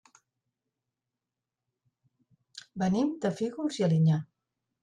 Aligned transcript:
Venim 2.85 3.15
de 3.27 3.33
Fígols 3.41 3.81
i 3.83 3.87
Alinyà. 3.91 4.19